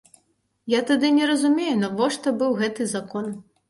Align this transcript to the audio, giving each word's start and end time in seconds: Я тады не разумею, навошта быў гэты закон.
Я 0.75 0.79
тады 0.93 1.13
не 1.19 1.29
разумею, 1.33 1.79
навошта 1.85 2.27
быў 2.43 2.61
гэты 2.67 2.93
закон. 2.99 3.35